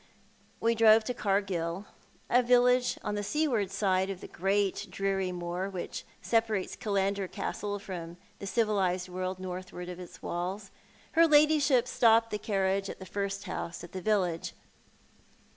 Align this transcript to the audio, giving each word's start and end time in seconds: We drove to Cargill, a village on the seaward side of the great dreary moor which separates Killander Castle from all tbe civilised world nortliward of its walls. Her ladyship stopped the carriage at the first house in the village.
We 0.59 0.73
drove 0.73 1.03
to 1.03 1.13
Cargill, 1.13 1.85
a 2.27 2.41
village 2.41 2.97
on 3.03 3.13
the 3.13 3.21
seaward 3.21 3.69
side 3.69 4.09
of 4.09 4.19
the 4.19 4.27
great 4.27 4.87
dreary 4.89 5.31
moor 5.31 5.69
which 5.69 6.05
separates 6.23 6.75
Killander 6.75 7.31
Castle 7.31 7.77
from 7.77 8.09
all 8.09 8.17
tbe 8.39 8.47
civilised 8.47 9.09
world 9.09 9.37
nortliward 9.37 9.91
of 9.91 9.99
its 9.99 10.19
walls. 10.23 10.71
Her 11.11 11.27
ladyship 11.27 11.87
stopped 11.87 12.31
the 12.31 12.39
carriage 12.39 12.89
at 12.89 12.97
the 12.97 13.05
first 13.05 13.43
house 13.43 13.83
in 13.83 13.91
the 13.91 14.01
village. 14.01 14.53